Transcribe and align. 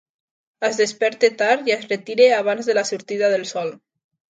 Es 0.69 0.79
desperta 0.83 1.29
tard 1.43 1.71
i 1.73 1.77
es 1.77 1.87
retira 1.95 2.33
abans 2.41 2.71
de 2.73 2.81
la 2.83 2.89
sortida 2.95 3.35
del 3.37 3.51
sol. 3.57 3.75